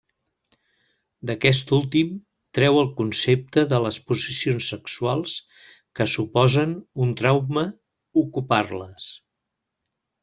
[1.31, 2.15] D'aquest últim,
[2.59, 5.35] treu el concepte de les posicions sexuals
[6.01, 6.75] que suposen
[7.07, 7.67] un trauma
[8.25, 9.13] ocupar-les.